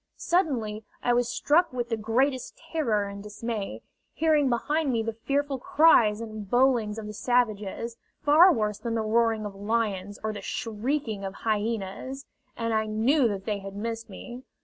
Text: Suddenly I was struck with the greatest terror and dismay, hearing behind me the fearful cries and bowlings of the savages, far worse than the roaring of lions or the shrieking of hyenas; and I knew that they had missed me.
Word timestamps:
Suddenly 0.17 0.83
I 1.03 1.13
was 1.13 1.29
struck 1.29 1.71
with 1.71 1.89
the 1.89 1.95
greatest 1.95 2.57
terror 2.71 3.05
and 3.07 3.21
dismay, 3.21 3.83
hearing 4.13 4.49
behind 4.49 4.91
me 4.91 5.03
the 5.03 5.13
fearful 5.13 5.59
cries 5.59 6.21
and 6.21 6.49
bowlings 6.49 6.97
of 6.97 7.05
the 7.05 7.13
savages, 7.13 7.97
far 8.23 8.51
worse 8.51 8.79
than 8.79 8.95
the 8.95 9.01
roaring 9.01 9.45
of 9.45 9.53
lions 9.53 10.17
or 10.23 10.33
the 10.33 10.41
shrieking 10.41 11.23
of 11.23 11.35
hyenas; 11.43 12.25
and 12.57 12.73
I 12.73 12.87
knew 12.87 13.27
that 13.27 13.45
they 13.45 13.59
had 13.59 13.75
missed 13.75 14.09
me. 14.09 14.41